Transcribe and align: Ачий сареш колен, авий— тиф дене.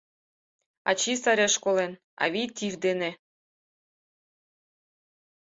Ачий 0.89 1.17
сареш 1.23 1.53
колен, 1.63 1.93
авий— 2.23 2.49
тиф 2.55 2.75
дене. 2.85 3.11